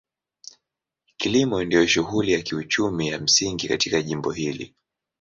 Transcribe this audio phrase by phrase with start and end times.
[1.17, 4.75] Kilimo ndio shughuli ya kiuchumi ya msingi katika jimbo hili.